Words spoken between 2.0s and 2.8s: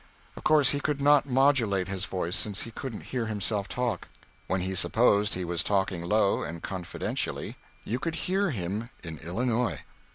voice, since he